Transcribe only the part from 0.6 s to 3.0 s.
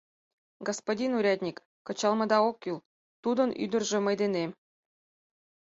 —Господин урядник, кычалмыда ок кӱл,